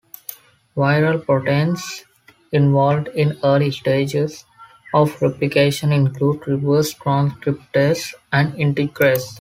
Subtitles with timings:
[0.75, 2.05] Viral proteins
[2.51, 4.45] involved in early stages
[4.95, 9.29] of replication include reverse transcriptase and integrase.